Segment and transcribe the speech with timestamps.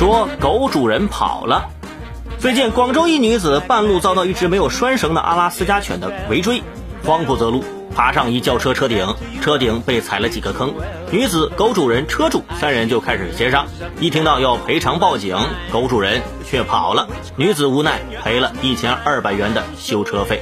[0.00, 1.68] 说狗主人跑了。
[2.38, 6.62] 最近，广州一女子半路遭到一只没有拴绳的阿拉斯加犬的围追，
[7.04, 7.62] 慌不择路，
[7.94, 10.72] 爬上一轿车车顶，车顶被踩了几个坑。
[11.10, 13.66] 女子、狗主人、车主三人就开始协商，
[14.00, 15.36] 一听到要赔偿报警，
[15.70, 17.06] 狗主人却跑了，
[17.36, 20.40] 女子无奈赔了一千二百元的修车费。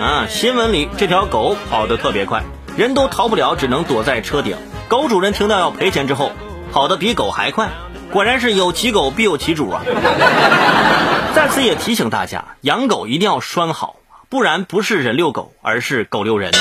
[0.00, 2.42] 啊，新闻里这条狗跑得特别快，
[2.76, 4.56] 人都逃不了，只能躲在车顶。
[4.88, 6.32] 狗主人听到要赔钱之后，
[6.72, 7.68] 跑得比狗还快，
[8.10, 9.82] 果然是有其狗必有其主啊！
[11.36, 13.94] 在此也提醒大家，养狗一定要拴好，
[14.28, 16.58] 不然不是人遛狗，而是狗遛人呐。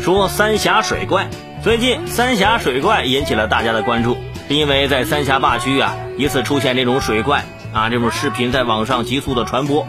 [0.00, 1.26] 说三峡水怪，
[1.66, 4.16] 最近三峡水怪引起了大家的关注，
[4.48, 9.84] 因为在三峡坝区啊，一次出现这种水怪啊，这种视频在网上急速的传播。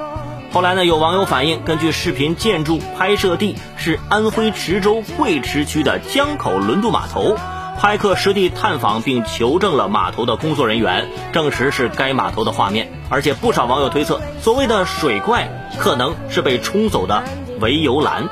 [0.51, 7.37] 后来呢，有网友反映，根据视频建筑拍摄地是安徽池州贵池区的江口轮渡码头，
[7.79, 12.91] 拍客实地探访并求证了码头的工作人员，证实是该码头的画面。
[13.09, 15.47] 而且不少网友推测，所谓的水怪
[15.77, 17.23] 可能是被冲走的
[17.59, 18.27] 围游栏。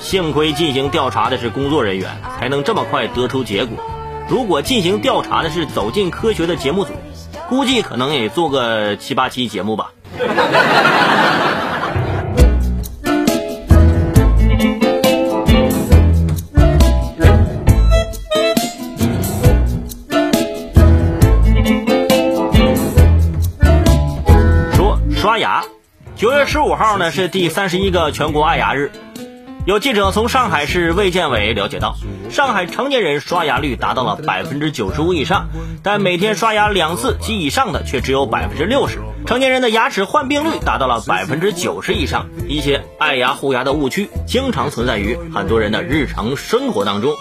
[0.00, 3.76] 幸亏进行调查的是工作人员，才能这么快得出结果。
[4.28, 6.92] 如果进行调查的是《走进科学》的节目组，
[7.48, 9.90] 估计可能也做个七八期节目吧。
[24.72, 25.64] 说刷牙，
[26.16, 28.90] 九月十五号呢是第三十一个全国爱牙日。
[29.68, 31.94] 有记者从上海市卫健委了解到，
[32.30, 35.50] 上海成年人刷牙率达到了百分之九十五以上，
[35.82, 39.00] 但每天刷牙两次及以上的却只有百分之六十。
[39.26, 42.28] 成年人的牙齿患病率达到了百分之九十以上。
[42.48, 47.14] 一些爱牙护牙的误区经常存在于很多人的日常生活当中。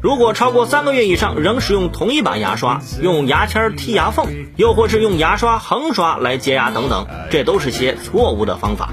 [0.00, 8.90] 如果超过三个月以上仍使用同一把牙刷，用牙签剔牙缝，又或是用牙刷横刷来洁牙等等，这都是些错误的方法。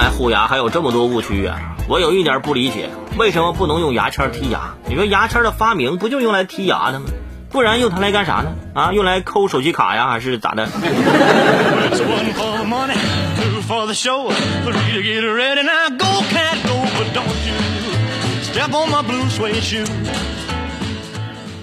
[0.00, 1.60] 原来护牙还有这么多误区啊！
[1.86, 2.88] 我有一点不理解，
[3.18, 4.74] 为什么不能用牙签剔牙？
[4.88, 7.10] 你说牙签的发明不就用来剔牙的吗？
[7.50, 8.50] 不然用它来干啥呢？
[8.72, 10.66] 啊，用来抠手机卡呀，还是咋的？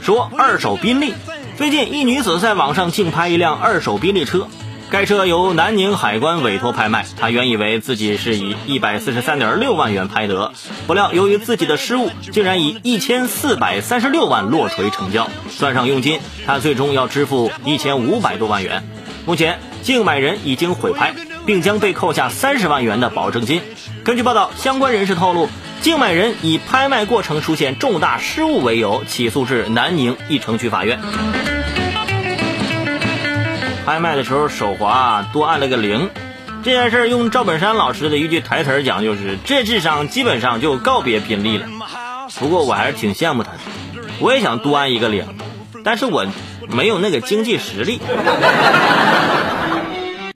[0.04, 1.16] 说二手宾利，
[1.58, 4.48] 最近一女子在网上竞拍一辆二手宾利车。
[4.90, 10.54] 该车由南宁海关委托拍卖，他原以为自己是以一百四十三点六万元拍得，
[10.88, 15.30] 不料由于自己的失误，竟然以一千四百三十六万落锤成交。
[15.50, 18.88] 算上佣金，他最终要支付一千五百多万元。
[19.26, 21.14] 目前，竞买人已经毁拍，
[21.46, 23.62] 并将被扣下三十万元的保证金。
[24.06, 25.50] 根据报道，相关人士透露，
[25.82, 30.98] 竞买人以拍卖过程出现重大失误为由，起诉至南宁一城区法院。
[33.88, 36.10] 拍卖的时候手滑多按了个零，
[36.62, 41.66] 这件事用赵本山老师的一句台词讲就是：这智商基本上就告别宾利了。
[42.38, 43.60] 不过我还是挺羡慕他的，
[44.20, 45.26] 我也想多按一个零，
[45.86, 46.26] 但是我
[46.68, 48.02] 没有那个经济实力。